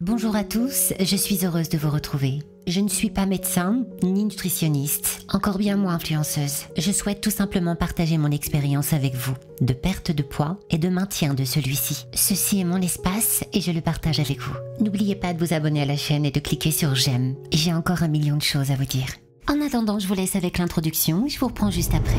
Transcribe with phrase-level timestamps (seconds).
[0.00, 2.38] Bonjour à tous, je suis heureuse de vous retrouver.
[2.68, 6.66] Je ne suis pas médecin ni nutritionniste, encore bien moins influenceuse.
[6.76, 10.88] Je souhaite tout simplement partager mon expérience avec vous de perte de poids et de
[10.88, 12.06] maintien de celui-ci.
[12.14, 14.54] Ceci est mon espace et je le partage avec vous.
[14.78, 17.34] N'oubliez pas de vous abonner à la chaîne et de cliquer sur j'aime.
[17.50, 19.08] J'ai encore un million de choses à vous dire.
[19.48, 22.18] En attendant, je vous laisse avec l'introduction, je vous reprends juste après.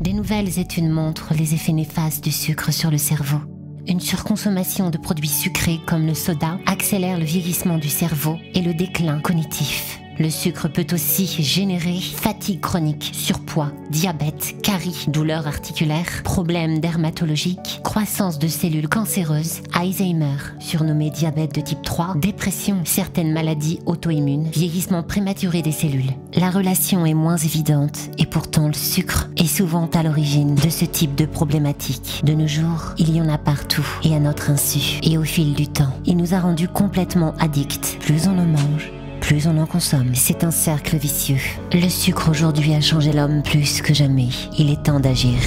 [0.00, 3.38] Des nouvelles études montrent les effets néfastes du sucre sur le cerveau.
[3.86, 8.74] Une surconsommation de produits sucrés comme le soda accélère le vieillissement du cerveau et le
[8.74, 10.00] déclin cognitif.
[10.18, 18.38] Le sucre peut aussi générer fatigue chronique, surpoids, diabète, caries, douleurs articulaires, problèmes dermatologiques, croissance
[18.38, 25.60] de cellules cancéreuses, Alzheimer, surnommé diabète de type 3, dépression, certaines maladies auto-immunes, vieillissement prématuré
[25.60, 26.12] des cellules.
[26.34, 30.86] La relation est moins évidente et pourtant le sucre est souvent à l'origine de ce
[30.86, 32.22] type de problématique.
[32.24, 34.98] De nos jours, il y en a partout et à notre insu.
[35.02, 37.98] Et au fil du temps, il nous a rendus complètement addicts.
[38.00, 38.90] Plus on en mange,
[39.26, 40.14] plus on en consomme.
[40.14, 41.40] C'est un cercle vicieux.
[41.72, 44.28] Le sucre aujourd'hui a changé l'homme plus que jamais.
[44.56, 45.40] Il est temps d'agir.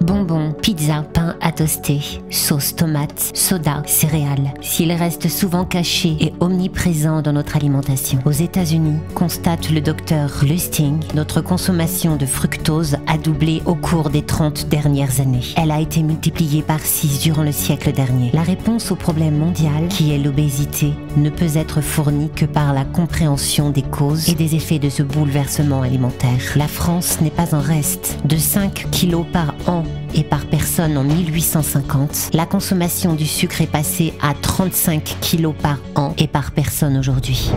[0.00, 4.52] Bonbons, pizza, pain à toaster, sauce tomate, soda, céréales.
[4.60, 8.18] S'ils restent souvent cachés et omniprésents dans notre alimentation.
[8.24, 14.22] Aux États-Unis, constate le docteur Lustig, notre consommation de fructose a doublé au cours des
[14.22, 15.42] 30 dernières années.
[15.56, 18.30] Elle a été multipliée par 6 durant le siècle dernier.
[18.32, 22.84] La réponse au problème mondial, qui est l'obésité, ne peut être fournie que par la
[22.84, 26.52] compréhension des causes et des effets de ce bouleversement alimentaire.
[26.56, 28.18] La France n'est pas en reste.
[28.24, 29.84] De 5 kilos par an
[30.14, 35.78] et par personne en 1850, la consommation du sucre est passée à 35 kilos par
[35.94, 37.50] an et par personne aujourd'hui.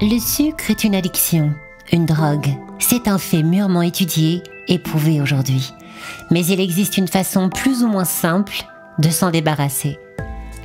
[0.00, 1.52] Le sucre est une addiction,
[1.92, 2.48] une drogue.
[2.78, 5.72] C'est un fait mûrement étudié et prouvé aujourd'hui.
[6.30, 8.64] Mais il existe une façon plus ou moins simple
[8.98, 9.98] de s'en débarrasser.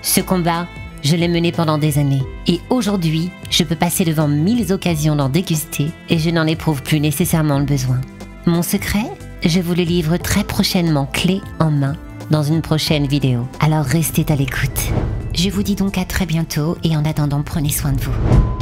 [0.02, 0.68] Ce combat,
[1.04, 2.24] je l'ai mené pendant des années.
[2.48, 7.00] Et aujourd'hui, je peux passer devant mille occasions d'en déguster et je n'en éprouve plus
[7.00, 8.00] nécessairement le besoin.
[8.46, 9.06] Mon secret
[9.44, 11.96] Je vous le livre très prochainement, clé en main,
[12.30, 13.48] dans une prochaine vidéo.
[13.60, 14.92] Alors restez à l'écoute.
[15.34, 18.61] Je vous dis donc à très bientôt et en attendant, prenez soin de vous.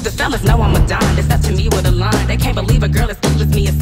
[0.00, 1.14] The fellas know I'm a dime.
[1.14, 2.26] They step to me with a line.
[2.26, 3.79] They can't believe a girl as cool as me is